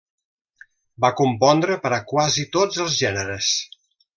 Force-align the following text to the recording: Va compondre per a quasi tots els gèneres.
Va 1.03 1.11
compondre 1.19 1.77
per 1.85 1.91
a 1.99 2.01
quasi 2.13 2.47
tots 2.59 2.81
els 2.87 2.99
gèneres. 3.07 3.55